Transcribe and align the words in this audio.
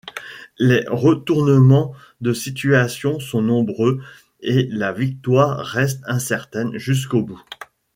Les 0.57 0.83
retournements 0.87 1.93
de 2.21 2.33
situation 2.33 3.19
sont 3.19 3.43
nombreux 3.43 4.01
et 4.39 4.67
la 4.71 4.91
victoire 4.93 5.63
reste 5.63 6.01
incertaine 6.07 6.75
jusqu'au 6.75 7.21
bout. 7.21 7.43